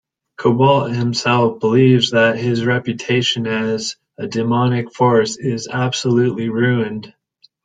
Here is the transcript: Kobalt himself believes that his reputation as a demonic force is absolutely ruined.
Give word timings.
Kobalt 0.35 0.93
himself 0.95 1.59
believes 1.59 2.09
that 2.09 2.39
his 2.39 2.65
reputation 2.65 3.45
as 3.45 3.97
a 4.17 4.25
demonic 4.25 4.91
force 4.95 5.37
is 5.37 5.67
absolutely 5.67 6.49
ruined. 6.49 7.13